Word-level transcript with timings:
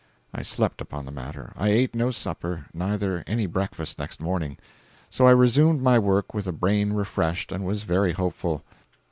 I 0.33 0.41
slept 0.41 0.81
upon 0.81 1.05
the 1.05 1.11
matter; 1.11 1.53
I 1.55 1.69
ate 1.69 1.93
no 1.93 2.09
supper, 2.09 2.65
neither 2.73 3.23
any 3.27 3.45
breakfast 3.45 3.99
next 3.99 4.19
morning. 4.19 4.57
So 5.11 5.27
I 5.27 5.31
resumed 5.31 5.83
my 5.83 5.99
work 5.99 6.33
with 6.33 6.47
a 6.47 6.51
brain 6.51 6.93
refreshed, 6.93 7.51
and 7.51 7.63
was 7.67 7.83
very 7.83 8.13
hopeful. 8.13 8.63